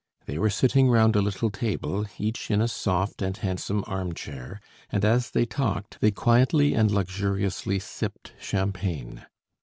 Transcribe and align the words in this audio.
They 0.25 0.39
were 0.39 0.49
sitting 0.49 0.89
round 0.89 1.15
a 1.15 1.21
little 1.21 1.51
table, 1.51 2.07
each 2.17 2.49
in 2.49 2.59
a 2.59 2.67
soft 2.67 3.21
and 3.21 3.37
handsome 3.37 3.83
arm 3.85 4.15
chair, 4.15 4.59
and 4.89 5.05
as 5.05 5.29
they 5.29 5.45
talked, 5.45 5.99
they 6.01 6.09
quietly 6.09 6.73
and 6.73 6.89
luxuriously 6.89 7.77
sipped 7.77 8.33
champagne. 8.39 9.27